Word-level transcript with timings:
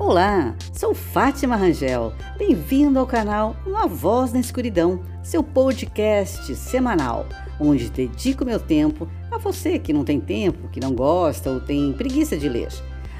Olá, 0.00 0.56
sou 0.72 0.94
Fátima 0.94 1.56
Rangel. 1.56 2.14
Bem-vindo 2.38 2.98
ao 2.98 3.06
canal 3.06 3.54
Uma 3.66 3.86
Voz 3.86 4.32
na 4.32 4.40
Escuridão, 4.40 4.98
seu 5.22 5.42
podcast 5.42 6.54
semanal, 6.56 7.26
onde 7.60 7.90
dedico 7.90 8.42
meu 8.42 8.58
tempo 8.58 9.06
a 9.30 9.36
você 9.36 9.78
que 9.78 9.92
não 9.92 10.02
tem 10.02 10.18
tempo, 10.18 10.70
que 10.70 10.80
não 10.80 10.94
gosta 10.94 11.50
ou 11.50 11.60
tem 11.60 11.92
preguiça 11.92 12.34
de 12.34 12.48
ler. 12.48 12.70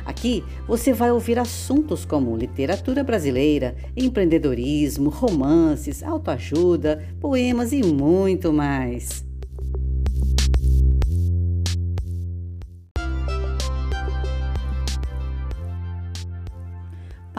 Aqui 0.07 0.43
você 0.67 0.91
vai 0.91 1.13
ouvir 1.13 1.39
assuntos 1.39 2.07
como 2.07 2.35
literatura 2.35 3.05
brasileira, 3.05 3.77
empreendedorismo, 3.95 5.11
romances, 5.11 6.03
autoajuda, 6.03 7.07
poemas 7.21 7.75
e 7.75 7.83
muito 7.83 8.55
mais. 8.55 9.30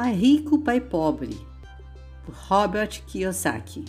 Pai 0.02 0.16
Rico, 0.16 0.58
Pai 0.58 0.82
Pobre, 0.82 1.30
por 2.26 2.34
Robert 2.34 3.04
Kiyosaki. 3.06 3.86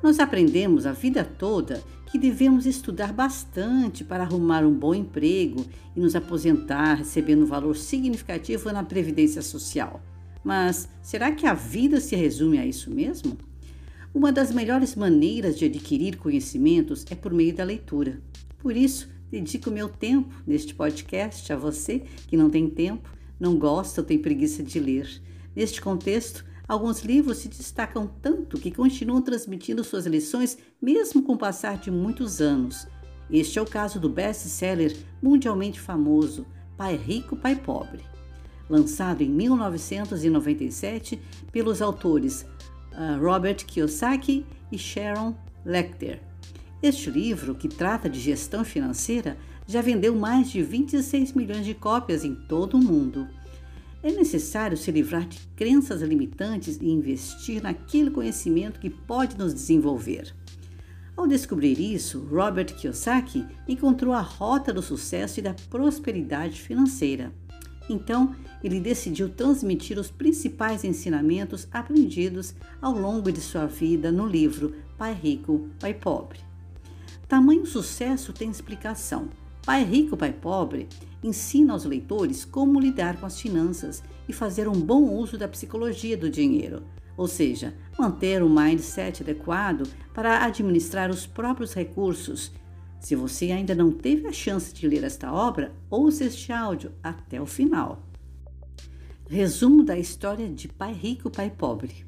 Nós 0.00 0.20
aprendemos 0.20 0.86
a 0.86 0.92
vida 0.92 1.24
toda 1.24 1.82
que 2.06 2.20
devemos 2.20 2.66
estudar 2.66 3.12
bastante 3.12 4.04
para 4.04 4.22
arrumar 4.22 4.64
um 4.64 4.72
bom 4.72 4.94
emprego 4.94 5.66
e 5.96 5.98
nos 5.98 6.14
aposentar 6.14 6.98
recebendo 6.98 7.42
um 7.42 7.46
valor 7.46 7.74
significativo 7.74 8.70
na 8.70 8.84
previdência 8.84 9.42
social. 9.42 10.00
Mas 10.44 10.88
será 11.02 11.32
que 11.32 11.48
a 11.48 11.52
vida 11.52 12.00
se 12.00 12.14
resume 12.14 12.58
a 12.58 12.64
isso 12.64 12.88
mesmo? 12.88 13.36
Uma 14.14 14.30
das 14.30 14.52
melhores 14.52 14.94
maneiras 14.94 15.58
de 15.58 15.64
adquirir 15.64 16.16
conhecimentos 16.16 17.04
é 17.10 17.16
por 17.16 17.32
meio 17.32 17.52
da 17.52 17.64
leitura. 17.64 18.22
Por 18.56 18.76
isso, 18.76 19.08
dedico 19.32 19.68
meu 19.68 19.88
tempo 19.88 20.32
neste 20.46 20.76
podcast 20.76 21.52
a 21.52 21.56
você 21.56 22.04
que 22.28 22.36
não 22.36 22.48
tem 22.48 22.70
tempo 22.70 23.10
não 23.38 23.58
gosta 23.58 24.00
ou 24.00 24.06
tem 24.06 24.18
preguiça 24.18 24.62
de 24.62 24.78
ler. 24.78 25.22
Neste 25.54 25.80
contexto, 25.80 26.44
alguns 26.66 27.02
livros 27.02 27.38
se 27.38 27.48
destacam 27.48 28.10
tanto 28.20 28.58
que 28.58 28.70
continuam 28.70 29.20
transmitindo 29.22 29.84
suas 29.84 30.06
lições 30.06 30.58
mesmo 30.80 31.22
com 31.22 31.34
o 31.34 31.38
passar 31.38 31.78
de 31.78 31.90
muitos 31.90 32.40
anos. 32.40 32.86
Este 33.30 33.58
é 33.58 33.62
o 33.62 33.66
caso 33.66 33.98
do 33.98 34.08
best-seller 34.08 34.96
mundialmente 35.22 35.80
famoso 35.80 36.46
Pai 36.76 36.96
Rico, 36.96 37.36
Pai 37.36 37.56
Pobre, 37.56 38.02
lançado 38.68 39.22
em 39.22 39.28
1997 39.30 41.20
pelos 41.52 41.80
autores 41.80 42.42
uh, 42.92 43.20
Robert 43.20 43.64
Kiyosaki 43.64 44.44
e 44.70 44.78
Sharon 44.78 45.34
Lecter. 45.64 46.20
Este 46.82 47.08
livro, 47.08 47.54
que 47.54 47.68
trata 47.68 48.10
de 48.10 48.20
gestão 48.20 48.62
financeira, 48.62 49.38
já 49.66 49.80
vendeu 49.80 50.14
mais 50.14 50.50
de 50.50 50.62
26 50.62 51.32
milhões 51.32 51.64
de 51.64 51.74
cópias 51.74 52.24
em 52.24 52.34
todo 52.34 52.74
o 52.74 52.84
mundo. 52.84 53.26
É 54.02 54.12
necessário 54.12 54.76
se 54.76 54.90
livrar 54.90 55.26
de 55.26 55.38
crenças 55.56 56.02
limitantes 56.02 56.78
e 56.80 56.88
investir 56.88 57.62
naquele 57.62 58.10
conhecimento 58.10 58.78
que 58.78 58.90
pode 58.90 59.38
nos 59.38 59.54
desenvolver. 59.54 60.34
Ao 61.16 61.26
descobrir 61.26 61.80
isso, 61.80 62.20
Robert 62.30 62.74
Kiyosaki 62.74 63.46
encontrou 63.66 64.12
a 64.12 64.20
rota 64.20 64.72
do 64.72 64.82
sucesso 64.82 65.40
e 65.40 65.42
da 65.42 65.54
prosperidade 65.70 66.60
financeira. 66.60 67.32
Então, 67.88 68.34
ele 68.62 68.80
decidiu 68.80 69.28
transmitir 69.28 69.98
os 69.98 70.10
principais 70.10 70.84
ensinamentos 70.84 71.68
aprendidos 71.70 72.54
ao 72.82 72.92
longo 72.92 73.30
de 73.30 73.40
sua 73.40 73.66
vida 73.66 74.10
no 74.10 74.26
livro 74.26 74.74
Pai 74.98 75.14
Rico, 75.14 75.68
Pai 75.78 75.94
Pobre. 75.94 76.40
Tamanho 77.28 77.64
sucesso 77.64 78.32
tem 78.32 78.50
explicação. 78.50 79.28
Pai 79.64 79.82
Rico, 79.82 80.14
Pai 80.14 80.30
Pobre 80.30 80.86
ensina 81.22 81.72
aos 81.72 81.86
leitores 81.86 82.44
como 82.44 82.78
lidar 82.78 83.18
com 83.18 83.24
as 83.24 83.40
finanças 83.40 84.02
e 84.28 84.32
fazer 84.32 84.68
um 84.68 84.78
bom 84.78 85.10
uso 85.10 85.38
da 85.38 85.48
psicologia 85.48 86.18
do 86.18 86.28
dinheiro, 86.28 86.82
ou 87.16 87.26
seja, 87.26 87.74
manter 87.98 88.42
um 88.42 88.54
mindset 88.54 89.22
adequado 89.22 89.88
para 90.12 90.44
administrar 90.44 91.08
os 91.08 91.26
próprios 91.26 91.72
recursos. 91.72 92.52
Se 93.00 93.16
você 93.16 93.52
ainda 93.52 93.74
não 93.74 93.90
teve 93.90 94.26
a 94.26 94.32
chance 94.32 94.72
de 94.72 94.86
ler 94.86 95.02
esta 95.02 95.32
obra, 95.32 95.72
ouça 95.88 96.24
este 96.24 96.52
áudio 96.52 96.92
até 97.02 97.40
o 97.40 97.46
final. 97.46 98.02
Resumo 99.26 99.82
da 99.82 99.98
história 99.98 100.46
de 100.46 100.68
Pai 100.68 100.92
Rico, 100.92 101.30
Pai 101.30 101.50
Pobre. 101.50 102.04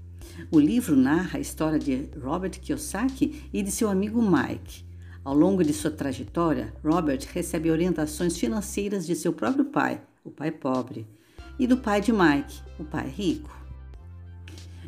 O 0.51 0.61
livro 0.61 0.95
narra 0.95 1.39
a 1.39 1.41
história 1.41 1.79
de 1.79 2.11
Robert 2.23 2.61
Kiyosaki 2.61 3.49
e 3.51 3.63
de 3.63 3.71
seu 3.71 3.89
amigo 3.89 4.21
Mike. 4.21 4.86
Ao 5.27 5.35
longo 5.35 5.65
de 5.65 5.73
sua 5.73 5.91
trajetória, 5.91 6.73
Robert 6.85 7.27
recebe 7.35 7.69
orientações 7.69 8.39
financeiras 8.39 9.05
de 9.05 9.17
seu 9.17 9.33
próprio 9.33 9.65
pai, 9.65 10.01
o 10.25 10.31
pai 10.31 10.53
pobre, 10.53 11.05
e 11.59 11.67
do 11.67 11.79
pai 11.79 12.01
de 12.01 12.13
Mike, 12.13 12.63
o 12.79 12.85
pai 12.85 13.09
rico. 13.09 13.51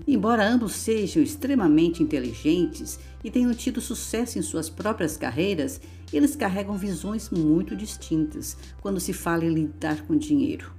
Embora 0.06 0.49
ambos 0.49 0.75
sejam 0.75 1.21
extremamente 1.21 2.04
inteligentes 2.04 3.00
e 3.25 3.32
tenham 3.32 3.53
tido 3.53 3.81
sucesso 3.81 4.38
em 4.38 4.43
suas 4.43 4.71
próprias 4.71 5.16
carreiras, 5.16 5.81
eles 6.12 6.37
carregam 6.37 6.78
visões 6.78 7.31
muito 7.31 7.75
distintas 7.75 8.56
quando 8.81 9.00
se 9.00 9.12
fala 9.12 9.44
em 9.44 9.53
lidar 9.53 10.06
com 10.06 10.16
dinheiro. 10.16 10.72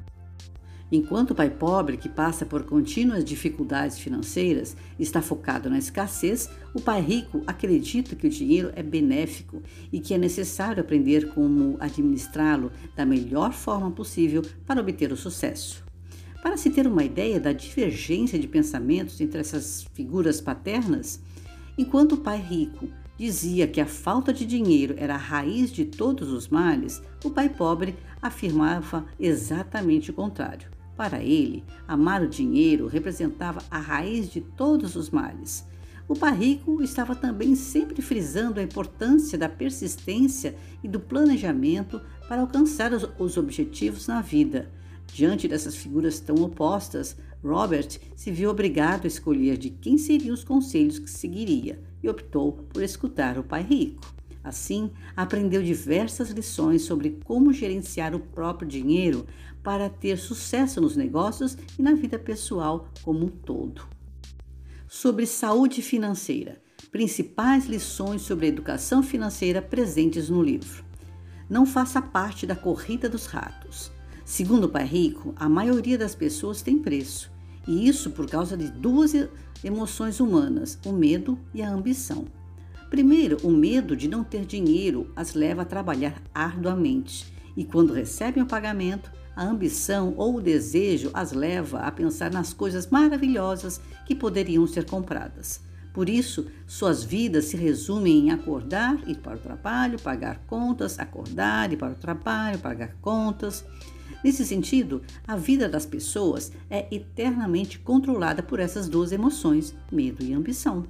Enquanto 0.91 1.31
o 1.31 1.35
pai 1.35 1.51
pobre, 1.51 1.97
que 1.97 2.09
passa 2.09 2.47
por 2.47 2.63
contínuas 2.63 3.23
dificuldades 3.23 3.99
financeiras, 3.99 4.75
está 4.97 5.21
focado 5.21 5.69
na 5.69 5.77
escassez, 5.77 6.49
o 6.73 6.81
pai 6.81 6.99
rico 6.99 7.43
acredita 7.45 8.15
que 8.15 8.25
o 8.25 8.29
dinheiro 8.29 8.71
é 8.75 8.81
benéfico 8.81 9.61
e 9.91 9.99
que 9.99 10.15
é 10.15 10.17
necessário 10.17 10.81
aprender 10.81 11.29
como 11.29 11.77
administrá-lo 11.79 12.71
da 12.95 13.05
melhor 13.05 13.53
forma 13.53 13.91
possível 13.91 14.41
para 14.65 14.81
obter 14.81 15.11
o 15.11 15.17
sucesso. 15.17 15.83
Para 16.41 16.57
se 16.57 16.71
ter 16.71 16.87
uma 16.87 17.03
ideia 17.03 17.39
da 17.39 17.53
divergência 17.53 18.39
de 18.39 18.47
pensamentos 18.47 19.21
entre 19.21 19.41
essas 19.41 19.85
figuras 19.93 20.41
paternas, 20.41 21.21
enquanto 21.77 22.13
o 22.13 22.17
pai 22.17 22.39
rico 22.39 22.87
dizia 23.15 23.67
que 23.67 23.81
a 23.81 23.85
falta 23.85 24.33
de 24.33 24.45
dinheiro 24.45 24.95
era 24.97 25.13
a 25.13 25.17
raiz 25.17 25.69
de 25.71 25.85
todos 25.85 26.31
os 26.31 26.47
males, 26.47 26.99
o 27.23 27.29
pai 27.29 27.49
pobre 27.49 27.95
afirmava 28.21 29.05
exatamente 29.19 30.09
o 30.09 30.13
contrário. 30.13 30.78
Para 30.99 31.23
ele, 31.23 31.63
amar 31.87 32.21
o 32.21 32.27
dinheiro 32.27 32.85
representava 32.85 33.63
a 33.71 33.79
raiz 33.79 34.29
de 34.29 34.41
todos 34.41 34.97
os 34.97 35.09
males. 35.09 35.65
O 36.09 36.13
rico 36.13 36.83
estava 36.83 37.15
também 37.15 37.55
sempre 37.55 38.01
frisando 38.01 38.59
a 38.59 38.63
importância 38.63 39.37
da 39.37 39.47
persistência 39.47 40.57
e 40.83 40.89
do 40.89 40.99
planejamento 40.99 42.01
para 42.27 42.41
alcançar 42.41 42.91
os, 42.91 43.07
os 43.17 43.37
objetivos 43.37 44.07
na 44.07 44.21
vida. 44.21 44.69
Diante 45.07 45.47
dessas 45.47 45.73
figuras 45.73 46.19
tão 46.19 46.35
opostas, 46.43 47.15
Robert 47.41 47.97
se 48.13 48.29
viu 48.29 48.49
obrigado 48.49 49.05
a 49.05 49.07
escolher 49.07 49.57
de 49.57 49.69
quem 49.69 49.97
seriam 49.97 50.33
os 50.33 50.43
conselhos 50.43 50.99
que 50.99 51.09
seguiria 51.09 51.81
e 52.03 52.09
optou 52.09 52.51
por 52.73 52.83
escutar 52.83 53.37
o 53.37 53.43
pai 53.43 53.63
rico. 53.63 54.19
Assim, 54.43 54.89
aprendeu 55.15 55.61
diversas 55.61 56.29
lições 56.29 56.81
sobre 56.81 57.19
como 57.23 57.53
gerenciar 57.53 58.15
o 58.15 58.19
próprio 58.19 58.67
dinheiro 58.67 59.25
para 59.63 59.89
ter 59.89 60.17
sucesso 60.17 60.79
nos 60.79 60.95
negócios 60.95 61.57
e 61.77 61.81
na 61.81 61.93
vida 61.93 62.17
pessoal 62.17 62.87
como 63.03 63.25
um 63.25 63.29
todo. 63.29 63.83
Sobre 64.87 65.25
saúde 65.25 65.81
financeira. 65.81 66.61
Principais 66.91 67.65
lições 67.65 68.23
sobre 68.23 68.47
educação 68.47 69.03
financeira 69.03 69.61
presentes 69.61 70.29
no 70.29 70.41
livro. 70.41 70.83
Não 71.49 71.65
faça 71.65 72.01
parte 72.01 72.47
da 72.47 72.55
corrida 72.55 73.07
dos 73.07 73.25
ratos. 73.25 73.91
Segundo 74.25 74.65
o 74.65 74.69
Pai 74.69 74.85
Rico, 74.85 75.33
a 75.35 75.49
maioria 75.49 75.97
das 75.97 76.15
pessoas 76.15 76.61
tem 76.61 76.79
preço, 76.79 77.31
e 77.67 77.87
isso 77.87 78.11
por 78.11 78.29
causa 78.29 78.55
de 78.55 78.69
duas 78.69 79.13
emoções 79.63 80.19
humanas: 80.19 80.79
o 80.85 80.91
medo 80.91 81.37
e 81.53 81.61
a 81.61 81.69
ambição. 81.69 82.25
Primeiro, 82.89 83.37
o 83.43 83.51
medo 83.51 83.95
de 83.95 84.07
não 84.07 84.23
ter 84.23 84.45
dinheiro 84.45 85.11
as 85.15 85.33
leva 85.33 85.61
a 85.63 85.65
trabalhar 85.65 86.21
arduamente, 86.33 87.31
e 87.55 87.63
quando 87.63 87.93
recebem 87.93 88.41
o 88.41 88.47
pagamento, 88.47 89.11
a 89.39 89.43
ambição 89.45 90.13
ou 90.17 90.35
o 90.35 90.41
desejo 90.41 91.11
as 91.13 91.31
leva 91.31 91.79
a 91.79 91.89
pensar 91.89 92.29
nas 92.29 92.51
coisas 92.51 92.87
maravilhosas 92.87 93.79
que 94.05 94.13
poderiam 94.13 94.67
ser 94.67 94.83
compradas. 94.83 95.61
Por 95.93 96.09
isso, 96.09 96.47
suas 96.67 97.05
vidas 97.05 97.45
se 97.45 97.55
resumem 97.55 98.27
em 98.27 98.31
acordar, 98.31 98.99
ir 99.07 99.15
para 99.19 99.37
o 99.37 99.39
trabalho, 99.39 99.97
pagar 99.97 100.39
contas, 100.39 100.99
acordar, 100.99 101.71
ir 101.71 101.77
para 101.77 101.93
o 101.93 101.95
trabalho, 101.95 102.59
pagar 102.59 102.93
contas. 103.01 103.63
Nesse 104.21 104.45
sentido, 104.45 105.01
a 105.25 105.37
vida 105.37 105.69
das 105.69 105.85
pessoas 105.85 106.51
é 106.69 106.93
eternamente 106.93 107.79
controlada 107.79 108.43
por 108.43 108.59
essas 108.59 108.89
duas 108.89 109.13
emoções, 109.13 109.73
medo 109.89 110.21
e 110.21 110.33
ambição. 110.33 110.83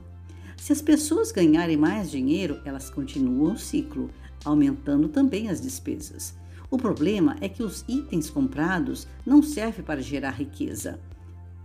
Se 0.57 0.73
as 0.73 0.81
pessoas 0.81 1.31
ganharem 1.31 1.77
mais 1.77 2.09
dinheiro, 2.09 2.59
elas 2.65 2.89
continuam 2.89 3.53
o 3.53 3.59
ciclo, 3.59 4.09
aumentando 4.43 5.07
também 5.07 5.49
as 5.49 5.61
despesas. 5.61 6.33
O 6.71 6.77
problema 6.77 7.35
é 7.41 7.49
que 7.49 7.63
os 7.63 7.83
itens 7.87 8.29
comprados 8.29 9.07
não 9.25 9.41
servem 9.41 9.83
para 9.83 10.01
gerar 10.01 10.31
riqueza 10.31 10.99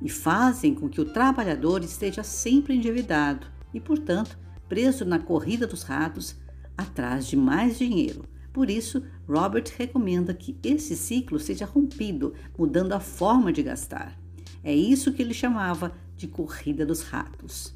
e 0.01 0.09
fazem 0.09 0.75
com 0.75 0.89
que 0.89 1.01
o 1.01 1.05
trabalhador 1.05 1.85
esteja 1.85 2.23
sempre 2.23 2.75
endividado 2.75 3.47
e, 3.73 3.81
portanto, 3.81 4.39
preso 4.69 5.05
na 5.05 5.19
corrida 5.19 5.67
dos 5.67 5.83
ratos 5.83 6.37
atrás 6.77 7.27
de 7.27 7.37
mais 7.37 7.79
dinheiro. 7.79 8.25
Por 8.53 8.71
isso, 8.71 9.03
Robert 9.29 9.65
recomenda 9.77 10.33
que 10.33 10.56
esse 10.62 10.97
ciclo 10.97 11.39
seja 11.39 11.67
rompido, 11.67 12.35
mudando 12.56 12.93
a 12.93 13.01
forma 13.01 13.53
de 13.53 13.62
gastar. 13.62 14.19
É 14.62 14.75
isso 14.75 15.12
que 15.12 15.21
ele 15.21 15.35
chamava 15.35 15.93
de 16.17 16.27
corrida 16.29 16.87
dos 16.87 17.03
ratos. 17.03 17.75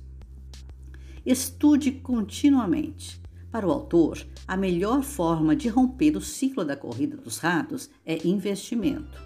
Estude 1.27 1.93
continuamente. 1.93 3.21
Para 3.51 3.67
o 3.67 3.71
autor, 3.73 4.25
a 4.49 4.57
melhor 4.57 5.03
forma 5.03 5.55
de 5.55 5.69
romper 5.69 6.17
o 6.17 6.23
ciclo 6.23 6.65
da 6.65 6.75
corrida 6.75 7.19
dos 7.19 7.37
ratos 7.37 7.91
é 8.07 8.27
investimento, 8.27 9.23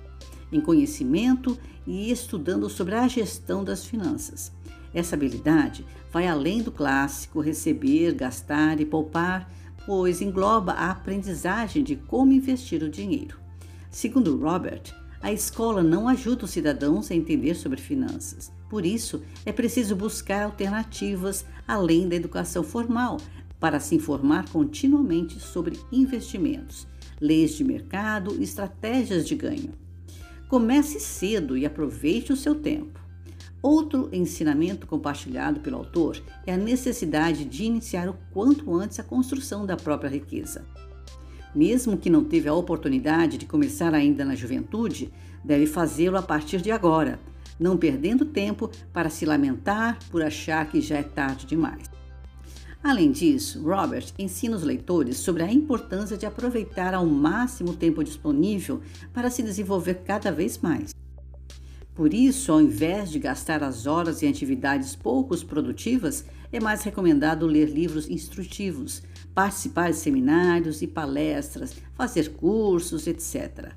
em 0.50 0.60
conhecimento 0.60 1.56
e 1.86 2.10
estudando 2.10 2.68
sobre 2.68 2.96
a 2.96 3.06
gestão 3.06 3.62
das 3.62 3.86
finanças. 3.86 4.50
Essa 4.92 5.14
habilidade 5.14 5.86
vai 6.10 6.26
além 6.26 6.60
do 6.60 6.72
clássico 6.72 7.40
receber, 7.40 8.12
gastar 8.14 8.80
e 8.80 8.84
poupar, 8.84 9.48
pois 9.86 10.20
engloba 10.20 10.72
a 10.72 10.90
aprendizagem 10.90 11.84
de 11.84 11.94
como 11.94 12.32
investir 12.32 12.82
o 12.82 12.90
dinheiro. 12.90 13.38
Segundo 13.90 14.36
Robert, 14.36 14.82
a 15.20 15.32
escola 15.32 15.84
não 15.84 16.08
ajuda 16.08 16.46
os 16.46 16.50
cidadãos 16.50 17.10
a 17.10 17.14
entender 17.14 17.54
sobre 17.54 17.80
finanças. 17.80 18.50
Por 18.68 18.84
isso, 18.84 19.22
é 19.46 19.52
preciso 19.52 19.94
buscar 19.94 20.44
alternativas 20.44 21.44
além 21.66 22.08
da 22.08 22.16
educação 22.16 22.64
formal 22.64 23.18
para 23.62 23.78
se 23.78 23.94
informar 23.94 24.48
continuamente 24.48 25.38
sobre 25.38 25.78
investimentos, 25.92 26.84
leis 27.20 27.52
de 27.52 27.62
mercado 27.62 28.34
e 28.36 28.42
estratégias 28.42 29.24
de 29.24 29.36
ganho. 29.36 29.70
Comece 30.48 30.98
cedo 30.98 31.56
e 31.56 31.64
aproveite 31.64 32.32
o 32.32 32.36
seu 32.36 32.56
tempo. 32.56 32.98
Outro 33.62 34.08
ensinamento 34.12 34.84
compartilhado 34.84 35.60
pelo 35.60 35.76
autor 35.76 36.20
é 36.44 36.54
a 36.54 36.56
necessidade 36.56 37.44
de 37.44 37.62
iniciar 37.62 38.08
o 38.08 38.18
quanto 38.32 38.74
antes 38.74 38.98
a 38.98 39.04
construção 39.04 39.64
da 39.64 39.76
própria 39.76 40.10
riqueza. 40.10 40.66
Mesmo 41.54 41.96
que 41.96 42.10
não 42.10 42.24
teve 42.24 42.48
a 42.48 42.54
oportunidade 42.54 43.38
de 43.38 43.46
começar 43.46 43.94
ainda 43.94 44.24
na 44.24 44.34
juventude, 44.34 45.12
deve 45.44 45.66
fazê-lo 45.68 46.16
a 46.16 46.22
partir 46.22 46.60
de 46.60 46.72
agora, 46.72 47.20
não 47.60 47.76
perdendo 47.76 48.24
tempo 48.24 48.68
para 48.92 49.08
se 49.08 49.24
lamentar 49.24 50.00
por 50.10 50.20
achar 50.20 50.68
que 50.68 50.80
já 50.80 50.96
é 50.96 51.04
tarde 51.04 51.46
demais. 51.46 51.91
Além 52.82 53.12
disso, 53.12 53.62
Robert 53.62 54.06
ensina 54.18 54.56
os 54.56 54.64
leitores 54.64 55.18
sobre 55.18 55.44
a 55.44 55.52
importância 55.52 56.16
de 56.16 56.26
aproveitar 56.26 56.94
ao 56.94 57.06
máximo 57.06 57.70
o 57.70 57.76
tempo 57.76 58.02
disponível 58.02 58.80
para 59.12 59.30
se 59.30 59.40
desenvolver 59.40 60.02
cada 60.04 60.32
vez 60.32 60.58
mais. 60.58 60.92
Por 61.94 62.12
isso, 62.12 62.50
ao 62.50 62.60
invés 62.60 63.10
de 63.10 63.20
gastar 63.20 63.62
as 63.62 63.86
horas 63.86 64.22
em 64.22 64.28
atividades 64.28 64.96
pouco 64.96 65.36
produtivas, 65.44 66.24
é 66.50 66.58
mais 66.58 66.82
recomendado 66.82 67.46
ler 67.46 67.68
livros 67.68 68.10
instrutivos, 68.10 69.02
participar 69.32 69.90
de 69.90 69.96
seminários 69.98 70.82
e 70.82 70.86
palestras, 70.88 71.74
fazer 71.94 72.30
cursos, 72.32 73.06
etc. 73.06 73.72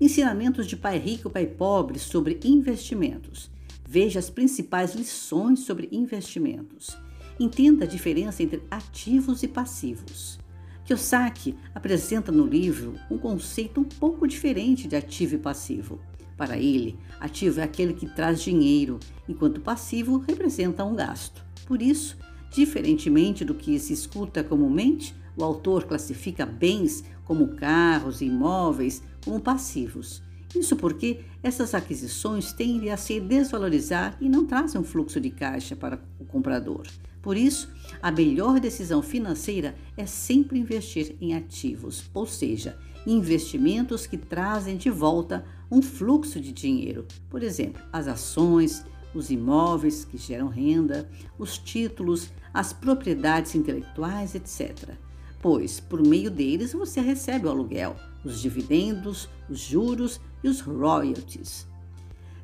Ensinamentos 0.00 0.66
de 0.66 0.76
pai 0.76 0.98
rico 0.98 1.28
e 1.28 1.30
pai 1.30 1.46
pobre 1.46 1.98
sobre 1.98 2.40
investimentos. 2.42 3.50
Veja 3.88 4.18
as 4.18 4.30
principais 4.30 4.94
lições 4.94 5.60
sobre 5.60 5.88
investimentos. 5.92 6.96
Entenda 7.38 7.84
a 7.84 7.88
diferença 7.88 8.42
entre 8.42 8.62
ativos 8.70 9.42
e 9.42 9.48
passivos. 9.48 10.38
Kiyosaki 10.84 11.56
apresenta 11.74 12.30
no 12.32 12.44
livro 12.44 12.94
um 13.10 13.16
conceito 13.16 13.80
um 13.80 13.84
pouco 13.84 14.26
diferente 14.26 14.88
de 14.88 14.96
ativo 14.96 15.36
e 15.36 15.38
passivo. 15.38 16.00
Para 16.36 16.58
ele, 16.58 16.98
ativo 17.20 17.60
é 17.60 17.62
aquele 17.62 17.94
que 17.94 18.06
traz 18.06 18.42
dinheiro, 18.42 18.98
enquanto 19.28 19.60
passivo 19.60 20.18
representa 20.18 20.84
um 20.84 20.94
gasto. 20.94 21.44
Por 21.66 21.80
isso, 21.80 22.18
diferentemente 22.50 23.44
do 23.44 23.54
que 23.54 23.78
se 23.78 23.92
escuta 23.92 24.42
comumente, 24.42 25.14
o 25.36 25.44
autor 25.44 25.84
classifica 25.84 26.44
bens 26.44 27.04
como 27.24 27.54
carros 27.54 28.20
e 28.20 28.26
imóveis 28.26 29.02
como 29.24 29.40
passivos. 29.40 30.22
Isso 30.54 30.76
porque 30.76 31.20
essas 31.42 31.74
aquisições 31.74 32.52
tendem 32.52 32.90
a 32.90 32.96
se 32.96 33.18
desvalorizar 33.20 34.16
e 34.20 34.28
não 34.28 34.44
trazem 34.44 34.80
um 34.80 34.84
fluxo 34.84 35.20
de 35.20 35.30
caixa 35.30 35.74
para 35.74 35.98
o 36.18 36.24
comprador. 36.24 36.86
Por 37.22 37.36
isso, 37.36 37.70
a 38.02 38.10
melhor 38.10 38.58
decisão 38.58 39.00
financeira 39.00 39.76
é 39.96 40.04
sempre 40.04 40.58
investir 40.58 41.14
em 41.20 41.34
ativos, 41.34 42.10
ou 42.12 42.26
seja, 42.26 42.76
investimentos 43.06 44.06
que 44.06 44.18
trazem 44.18 44.76
de 44.76 44.90
volta 44.90 45.44
um 45.70 45.80
fluxo 45.80 46.40
de 46.40 46.52
dinheiro. 46.52 47.06
Por 47.30 47.42
exemplo, 47.42 47.80
as 47.92 48.08
ações, 48.08 48.84
os 49.14 49.30
imóveis 49.30 50.04
que 50.04 50.18
geram 50.18 50.48
renda, 50.48 51.08
os 51.38 51.56
títulos, 51.56 52.30
as 52.52 52.72
propriedades 52.72 53.54
intelectuais, 53.54 54.34
etc. 54.34 54.96
Pois, 55.40 55.80
por 55.80 56.04
meio 56.04 56.30
deles, 56.30 56.72
você 56.72 57.00
recebe 57.00 57.46
o 57.46 57.50
aluguel, 57.50 57.96
os 58.24 58.40
dividendos, 58.40 59.28
os 59.48 59.60
juros 59.60 60.20
e 60.42 60.48
os 60.48 60.60
royalties. 60.60 61.66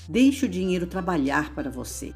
Deixe 0.09 0.47
o 0.47 0.49
dinheiro 0.49 0.87
trabalhar 0.87 1.55
para 1.55 1.71
você. 1.71 2.15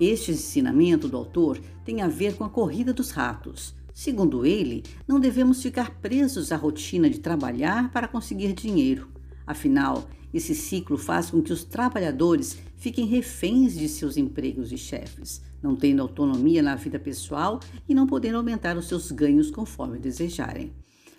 Este 0.00 0.30
ensinamento 0.30 1.08
do 1.08 1.16
autor 1.16 1.60
tem 1.84 2.02
a 2.02 2.08
ver 2.08 2.36
com 2.36 2.44
a 2.44 2.50
corrida 2.50 2.92
dos 2.92 3.10
ratos. 3.10 3.74
Segundo 3.92 4.46
ele, 4.46 4.84
não 5.08 5.18
devemos 5.18 5.60
ficar 5.60 5.90
presos 6.00 6.52
à 6.52 6.56
rotina 6.56 7.10
de 7.10 7.18
trabalhar 7.18 7.90
para 7.90 8.06
conseguir 8.06 8.52
dinheiro. 8.52 9.08
Afinal, 9.44 10.08
esse 10.32 10.54
ciclo 10.54 10.96
faz 10.96 11.30
com 11.30 11.42
que 11.42 11.52
os 11.52 11.64
trabalhadores 11.64 12.58
fiquem 12.76 13.06
reféns 13.06 13.76
de 13.76 13.88
seus 13.88 14.16
empregos 14.16 14.70
e 14.70 14.78
chefes, 14.78 15.42
não 15.60 15.74
tendo 15.74 16.02
autonomia 16.02 16.62
na 16.62 16.76
vida 16.76 16.98
pessoal 16.98 17.58
e 17.88 17.94
não 17.94 18.06
podendo 18.06 18.36
aumentar 18.36 18.76
os 18.76 18.86
seus 18.86 19.10
ganhos 19.10 19.50
conforme 19.50 19.98
desejarem. 19.98 20.72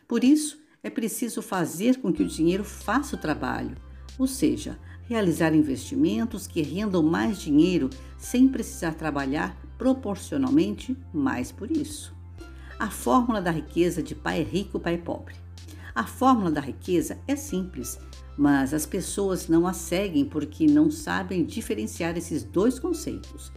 Por 0.08 0.24
isso, 0.24 0.58
é 0.82 0.90
preciso 0.90 1.42
fazer 1.42 1.98
com 1.98 2.14
que 2.14 2.24
o 2.24 2.28
dinheiro 2.28 2.64
faça 2.64 3.18
o 3.18 3.20
trabalho, 3.20 3.76
ou 4.18 4.28
seja, 4.28 4.80
realizar 5.10 5.56
investimentos 5.56 6.46
que 6.46 6.62
rendam 6.62 7.02
mais 7.02 7.42
dinheiro 7.42 7.90
sem 8.16 8.48
precisar 8.48 8.94
trabalhar 8.94 9.60
proporcionalmente 9.76 10.96
mais 11.12 11.52
por 11.52 11.72
isso. 11.72 12.16
A 12.78 12.92
fórmula 12.92 13.42
da 13.42 13.50
riqueza 13.50 14.04
de 14.04 14.14
pai 14.14 14.44
rico, 14.44 14.80
pai 14.80 15.00
pobre. 15.00 15.34
A 15.96 16.06
fórmula 16.06 16.52
da 16.52 16.62
riqueza 16.62 17.18
é 17.28 17.36
simples, 17.36 17.98
mas 18.38 18.72
as 18.72 18.86
pessoas 18.86 19.48
não 19.48 19.66
a 19.66 19.74
seguem 19.74 20.24
porque 20.24 20.68
não 20.68 20.92
sabem 20.92 21.44
diferenciar 21.44 22.16
esses 22.16 22.44
dois 22.44 22.78
conceitos. 22.78 23.52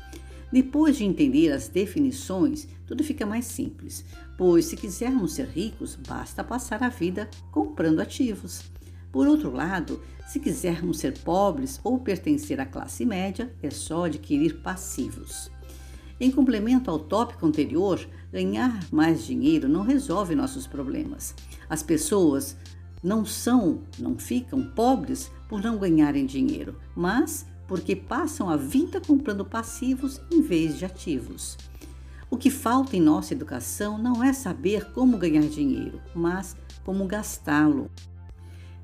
Depois 0.50 0.96
de 0.96 1.04
entender 1.04 1.52
as 1.52 1.69
definições, 1.69 2.66
tudo 2.87 3.04
fica 3.04 3.26
mais 3.26 3.44
simples, 3.44 4.06
pois 4.38 4.64
se 4.64 4.76
quisermos 4.76 5.34
ser 5.34 5.49
ricos, 5.49 5.96
basta 5.96 6.43
passar 6.43 6.82
a 6.82 6.88
vida 6.88 7.28
comprando 7.50 8.00
ativos. 8.00 8.72
Por 9.12 9.29
outro 9.29 9.53
lado, 9.53 10.00
se 10.26 10.41
quisermos 10.41 10.99
ser 10.99 11.19
pobres 11.19 11.78
ou 11.85 11.99
pertencer 11.99 12.59
à 12.59 12.64
classe 12.64 13.04
média, 13.04 13.54
é 13.62 13.71
só 13.71 14.07
adquirir 14.07 14.62
passivos. 14.62 15.50
Em 16.19 16.31
complemento 16.31 16.90
ao 16.90 16.99
tópico 16.99 17.45
anterior, 17.45 18.00
ganhar 18.33 18.83
mais 18.90 19.25
dinheiro 19.26 19.69
não 19.69 19.83
resolve 19.83 20.35
nossos 20.35 20.66
problemas. 20.66 21.35
As 21.69 21.83
pessoas 21.83 22.57
não 23.02 23.25
são, 23.26 23.81
não 23.99 24.16
ficam 24.16 24.62
pobres 24.62 25.31
por 25.49 25.62
não 25.62 25.76
ganharem 25.76 26.25
dinheiro, 26.25 26.76
mas 26.97 27.45
porque 27.69 27.95
passam 27.95 28.49
a 28.49 28.57
vida 28.57 29.00
comprando 29.00 29.45
passivos 29.45 30.21
em 30.31 30.40
vez 30.40 30.78
de 30.78 30.87
ativos. 30.87 31.59
O 32.31 32.37
que 32.38 32.50
falta 32.50 32.97
em 32.97 33.00
nossa 33.00 33.35
educação 33.35 33.99
não 33.99 34.25
é 34.25 34.33
saber 34.33 34.90
como 34.92 35.19
ganhar 35.19 35.42
dinheiro, 35.42 36.00
mas 36.14 36.57
como 36.85 37.07
gastá-lo 37.07 37.90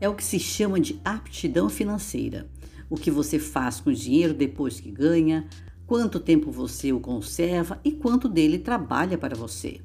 é 0.00 0.08
o 0.08 0.14
que 0.14 0.24
se 0.24 0.38
chama 0.38 0.80
de 0.80 1.00
aptidão 1.04 1.68
financeira. 1.68 2.48
O 2.90 2.96
que 2.96 3.10
você 3.10 3.38
faz 3.38 3.80
com 3.80 3.90
o 3.90 3.94
dinheiro 3.94 4.32
depois 4.32 4.80
que 4.80 4.90
ganha, 4.90 5.46
quanto 5.86 6.20
tempo 6.20 6.50
você 6.50 6.92
o 6.92 7.00
conserva 7.00 7.80
e 7.84 7.92
quanto 7.92 8.28
dele 8.28 8.58
trabalha 8.58 9.18
para 9.18 9.36
você. 9.36 9.80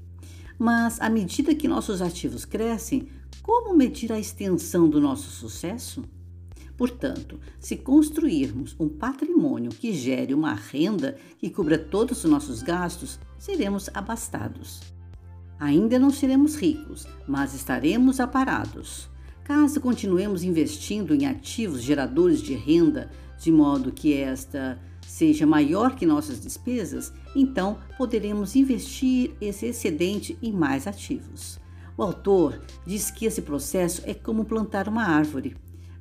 Mas 0.58 1.00
à 1.02 1.10
medida 1.10 1.56
que 1.56 1.68
nossos 1.68 2.02
ativos 2.02 2.46
crescem, 2.46 3.08
como 3.42 3.76
medir 3.76 4.12
a 4.12 4.20
extensão 4.20 4.88
do 4.88 5.02
nosso 5.02 5.30
sucesso? 5.30 6.04
Portanto, 6.78 7.40
se 7.60 7.76
construirmos 7.78 8.76
um 8.80 8.90
patrimônio 8.90 9.72
que 9.72 9.94
gere 9.94 10.34
uma 10.34 10.54
renda 10.54 11.18
que 11.38 11.50
cubra 11.50 11.78
todos 11.78 12.24
os 12.24 12.30
nossos 12.30 12.62
gastos, 12.64 13.20
seremos 13.38 13.90
abastados. 13.94 14.82
Ainda 15.60 16.00
não 16.00 16.10
seremos 16.10 16.56
ricos, 16.56 17.08
mas 17.28 17.54
estaremos 17.54 18.20
aparados. 18.20 19.10
Caso 19.44 19.82
continuemos 19.82 20.42
investindo 20.44 21.14
em 21.14 21.26
ativos 21.26 21.82
geradores 21.82 22.42
de 22.42 22.54
renda, 22.54 23.10
de 23.38 23.52
modo 23.52 23.92
que 23.92 24.14
esta 24.14 24.80
seja 25.06 25.46
maior 25.46 25.96
que 25.96 26.06
nossas 26.06 26.40
despesas, 26.40 27.12
então 27.36 27.78
poderemos 27.98 28.56
investir 28.56 29.32
esse 29.42 29.66
excedente 29.66 30.38
em 30.42 30.52
mais 30.52 30.88
ativos. 30.88 31.60
O 31.98 32.02
autor 32.02 32.62
diz 32.86 33.12
que 33.12 33.26
esse 33.26 33.42
processo 33.42 34.02
é 34.06 34.14
como 34.14 34.46
plantar 34.46 34.88
uma 34.88 35.04
árvore. 35.04 35.56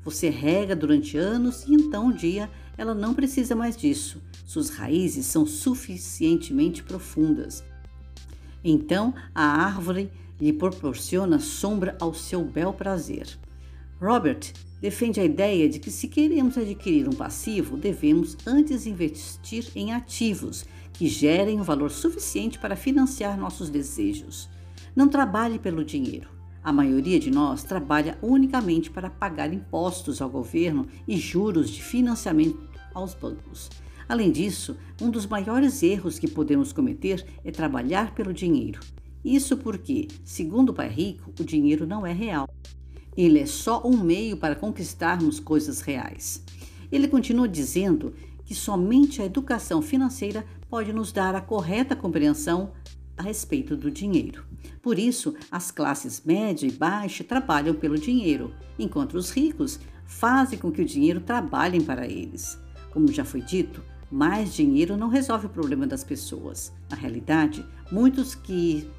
Você 0.05 0.31
rega 0.31 0.75
durante 0.75 1.17
anos 1.17 1.65
e 1.67 1.75
então 1.75 2.07
um 2.07 2.13
dia 2.13 2.49
ela 2.79 2.95
não 2.95 3.13
precisa 3.13 3.55
mais 3.55 3.77
disso. 3.77 4.23
Suas 4.47 4.71
raízes 4.71 5.27
são 5.27 5.45
suficientemente 5.45 6.83
profundas. 6.83 7.63
Então 8.65 9.13
a 9.35 9.45
árvore 9.45 10.11
lhe 10.43 10.53
proporciona 10.53 11.39
sombra 11.39 11.97
ao 12.01 12.13
seu 12.13 12.45
bel 12.45 12.73
prazer. 12.73 13.29
Robert 14.01 14.53
defende 14.81 15.21
a 15.21 15.25
ideia 15.25 15.69
de 15.69 15.79
que 15.79 15.89
se 15.89 16.09
queremos 16.09 16.59
adquirir 16.59 17.09
um 17.09 17.13
passivo, 17.13 17.77
devemos 17.77 18.37
antes 18.45 18.85
investir 18.85 19.71
em 19.77 19.93
ativos 19.93 20.65
que 20.93 21.07
gerem 21.07 21.61
um 21.61 21.63
valor 21.63 21.93
suficiente 21.93 22.59
para 22.59 22.75
financiar 22.75 23.39
nossos 23.39 23.71
desejos. 23.71 24.51
Não 24.97 25.07
trabalhe 25.07 25.61
pelo 25.61 25.85
dinheiro. 25.85 26.29
A 26.65 26.73
maioria 26.73 27.21
de 27.21 27.31
nós 27.31 27.63
trabalha 27.63 28.19
unicamente 28.21 28.91
para 28.91 29.09
pagar 29.09 29.55
impostos 29.55 30.21
ao 30.21 30.29
governo 30.29 30.89
e 31.07 31.17
juros 31.17 31.71
de 31.71 31.81
financiamento 31.81 32.69
aos 32.93 33.15
bancos. 33.15 33.71
Além 34.09 34.33
disso, 34.33 34.77
um 35.01 35.09
dos 35.09 35.25
maiores 35.25 35.85
erros 35.85 36.19
que 36.19 36.27
podemos 36.27 36.73
cometer 36.73 37.25
é 37.45 37.53
trabalhar 37.53 38.13
pelo 38.13 38.33
dinheiro. 38.33 38.81
Isso 39.25 39.57
porque, 39.57 40.09
segundo 40.25 40.71
o 40.71 40.75
pai 40.75 40.89
rico, 40.89 41.33
o 41.39 41.45
dinheiro 41.45 41.87
não 41.87 42.07
é 42.07 42.13
real. 42.13 42.49
Ele 43.17 43.39
é 43.39 43.47
só 43.47 43.83
um 43.85 43.97
meio 43.97 44.37
para 44.37 44.57
conquistarmos 44.57 45.39
coisas 45.39 45.81
reais. 45.81 46.43
Ele 46.91 47.07
continua 47.07 47.49
dizendo 47.49 48.15
que 48.45 48.55
somente 48.55 49.23
a 49.23 49.25
educação 49.25 49.81
financeira 49.81 50.45
pode 50.69 50.93
nos 50.93 51.13
dar 51.13 51.35
a 51.35 51.41
correta 51.41 51.95
compreensão 51.95 52.73
a 53.17 53.23
respeito 53.23 53.77
do 53.77 53.91
dinheiro. 53.91 54.45
Por 54.81 54.99
isso, 54.99 55.35
as 55.51 55.71
classes 55.71 56.23
média 56.25 56.67
e 56.67 56.73
baixa 56.73 57.23
trabalham 57.23 57.75
pelo 57.75 57.99
dinheiro, 57.99 58.53
enquanto 58.79 59.15
os 59.15 59.31
ricos 59.31 59.79
fazem 60.05 60.59
com 60.59 60.71
que 60.71 60.83
o 60.83 60.87
dinheiro 60.87 61.21
trabalhe 61.21 61.81
para 61.83 62.07
eles. 62.07 62.59
Como 62.91 63.13
já 63.13 63.25
foi 63.25 63.41
dito, 63.41 63.83
mais 64.11 64.53
dinheiro 64.55 64.97
não 64.97 65.09
resolve 65.09 65.47
o 65.47 65.51
problema 65.51 65.87
das 65.87 66.05
pessoas. 66.05 66.73
Na 66.91 66.97
realidade, 66.97 67.65
muitos 67.91 68.35
que 68.35 68.91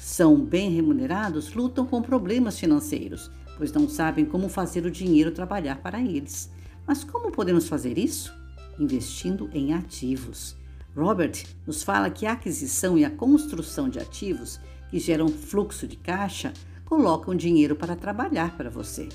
são 0.00 0.36
bem 0.36 0.70
remunerados 0.70 1.54
lutam 1.54 1.86
com 1.86 2.02
problemas 2.02 2.58
financeiros 2.58 3.30
pois 3.56 3.72
não 3.72 3.88
sabem 3.88 4.24
como 4.24 4.48
fazer 4.48 4.84
o 4.84 4.90
dinheiro 4.90 5.30
trabalhar 5.30 5.76
para 5.76 6.00
eles. 6.00 6.50
Mas 6.86 7.04
como 7.04 7.30
podemos 7.30 7.68
fazer 7.68 7.98
isso? 7.98 8.34
Investindo 8.78 9.48
em 9.52 9.72
ativos. 9.72 10.56
Robert 10.96 11.44
nos 11.66 11.82
fala 11.82 12.10
que 12.10 12.26
a 12.26 12.32
aquisição 12.32 12.98
e 12.98 13.04
a 13.04 13.10
construção 13.10 13.88
de 13.88 13.98
ativos 13.98 14.60
que 14.90 14.98
geram 14.98 15.28
fluxo 15.28 15.86
de 15.86 15.96
caixa 15.96 16.52
colocam 16.84 17.34
dinheiro 17.34 17.76
para 17.76 17.96
trabalhar 17.96 18.56
para 18.56 18.68
você. 18.68 19.08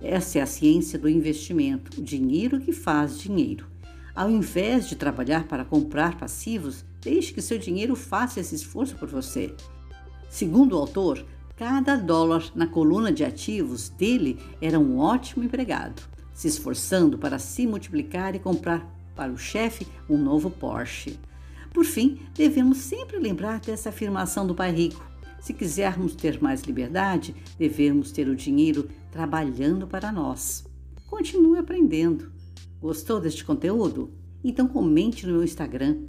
Essa 0.00 0.38
é 0.38 0.42
a 0.42 0.46
ciência 0.46 0.98
do 0.98 1.08
investimento, 1.08 1.98
o 1.98 2.04
dinheiro 2.04 2.60
que 2.60 2.72
faz 2.72 3.18
dinheiro. 3.18 3.66
Ao 4.14 4.30
invés 4.30 4.88
de 4.88 4.96
trabalhar 4.96 5.48
para 5.48 5.64
comprar 5.64 6.16
passivos, 6.16 6.84
deixe 7.00 7.32
que 7.32 7.40
seu 7.40 7.58
dinheiro 7.58 7.96
faça 7.96 8.38
esse 8.38 8.54
esforço 8.54 8.96
por 8.96 9.08
você. 9.08 9.54
Segundo 10.28 10.74
o 10.74 10.78
autor, 10.78 11.24
Cada 11.58 11.96
dólar 11.96 12.52
na 12.54 12.68
coluna 12.68 13.10
de 13.10 13.24
ativos 13.24 13.88
dele 13.88 14.38
era 14.60 14.78
um 14.78 15.00
ótimo 15.00 15.42
empregado, 15.42 16.00
se 16.32 16.46
esforçando 16.46 17.18
para 17.18 17.36
se 17.40 17.66
multiplicar 17.66 18.36
e 18.36 18.38
comprar 18.38 18.88
para 19.16 19.32
o 19.32 19.36
chefe 19.36 19.84
um 20.08 20.16
novo 20.16 20.50
Porsche. 20.50 21.18
Por 21.74 21.84
fim, 21.84 22.20
devemos 22.32 22.78
sempre 22.78 23.18
lembrar 23.18 23.58
dessa 23.58 23.88
afirmação 23.88 24.46
do 24.46 24.54
pai 24.54 24.70
rico. 24.70 25.04
Se 25.40 25.52
quisermos 25.52 26.14
ter 26.14 26.40
mais 26.40 26.62
liberdade, 26.62 27.34
devemos 27.58 28.12
ter 28.12 28.28
o 28.28 28.36
dinheiro 28.36 28.88
trabalhando 29.10 29.84
para 29.84 30.12
nós. 30.12 30.64
Continue 31.08 31.58
aprendendo. 31.58 32.30
Gostou 32.80 33.20
deste 33.20 33.44
conteúdo? 33.44 34.12
Então 34.44 34.68
comente 34.68 35.26
no 35.26 35.32
meu 35.32 35.42
Instagram, 35.42 36.04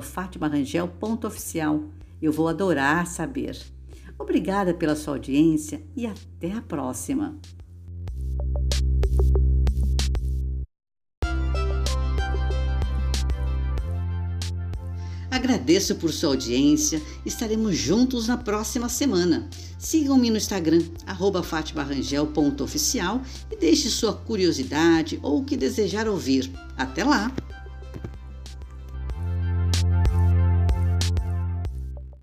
fatimarangel.oficial. 0.00 1.84
Eu 2.20 2.32
vou 2.32 2.48
adorar 2.48 3.06
saber. 3.06 3.56
Obrigada 4.18 4.72
pela 4.72 4.96
sua 4.96 5.14
audiência 5.14 5.82
e 5.94 6.06
até 6.06 6.52
a 6.52 6.62
próxima. 6.62 7.38
Agradeço 15.30 15.96
por 15.96 16.10
sua 16.10 16.30
audiência. 16.30 17.00
Estaremos 17.24 17.76
juntos 17.76 18.26
na 18.26 18.38
próxima 18.38 18.88
semana. 18.88 19.48
Sigam-me 19.78 20.30
no 20.30 20.38
Instagram, 20.38 20.82
fatimarangel.oficial 21.44 23.20
e 23.50 23.56
deixe 23.56 23.90
sua 23.90 24.14
curiosidade 24.14 25.20
ou 25.22 25.40
o 25.40 25.44
que 25.44 25.56
desejar 25.56 26.08
ouvir. 26.08 26.50
Até 26.76 27.04
lá! 27.04 27.30